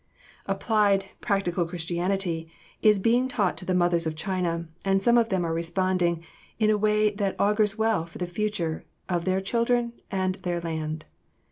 [0.57, 2.49] ]"Applied, practical Christianity"
[2.81, 6.23] is being taught to the mothers of China, and some of them are responding
[6.57, 11.05] in a way that augurs well for the future of their children and their land.